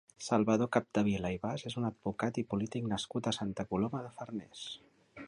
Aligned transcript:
Salvador 0.27 0.69
Capdevila 0.77 1.31
i 1.35 1.37
Bas 1.43 1.65
és 1.71 1.77
un 1.81 1.85
advocat 1.91 2.41
i 2.43 2.45
polític 2.55 2.87
nascut 2.95 3.29
a 3.33 3.37
Santa 3.41 3.67
Coloma 3.75 4.03
de 4.07 4.11
Farners. 4.19 4.65